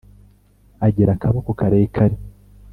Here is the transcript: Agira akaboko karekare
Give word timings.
Agira 0.85 1.11
akaboko 1.17 1.49
karekare 1.59 2.15